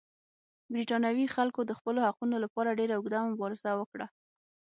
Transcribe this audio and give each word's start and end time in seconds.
برېټانوي 0.73 1.25
خلکو 1.35 1.61
د 1.65 1.71
خپلو 1.79 1.99
حقونو 2.07 2.35
لپاره 2.43 2.77
ډېره 2.79 2.93
اوږده 2.95 3.19
مبارزه 3.31 3.71
وکړه. 3.77 4.05